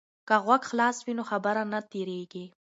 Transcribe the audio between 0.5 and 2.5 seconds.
خلاص وي نو خبره نه تیریږي.